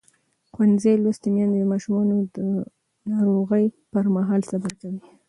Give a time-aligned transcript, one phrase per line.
[0.53, 2.37] ښوونځې لوستې میندې د ماشومانو د
[3.11, 4.99] ناروغۍ پر مهال صبر کوي.